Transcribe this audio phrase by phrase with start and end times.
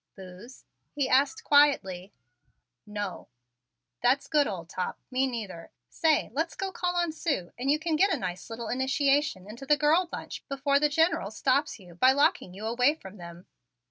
[0.15, 2.11] "Booze?" he asked quietly.
[2.87, 3.27] "No!"
[4.01, 4.97] "That's good, old top.
[5.11, 5.69] Me neither!
[5.89, 9.67] Say, let's go call on Sue and you can get a nice little initiation into
[9.67, 13.45] the girl bunch before the General stops you by locking you away from them."